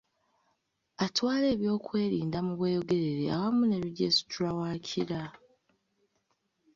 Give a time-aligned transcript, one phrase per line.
[1.05, 5.21] Atwala ebyokwerinda mu Bweyogerere awamu ne Registrar wa Kira.